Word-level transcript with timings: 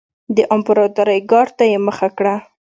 د 0.35 0.37
امپراتورۍ 0.55 1.19
ګارډ 1.31 1.51
ته 1.57 1.65
یې 1.71 1.77
مخه 1.87 2.07
کړه. 2.17 2.35